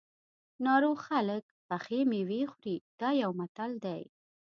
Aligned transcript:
ناروغ 0.65 0.97
خلک 1.07 1.43
پخې 1.67 1.99
مېوې 2.11 2.41
خوري 2.51 2.75
دا 2.99 3.09
یو 3.21 3.31
متل 3.39 3.71
دی. 3.85 4.01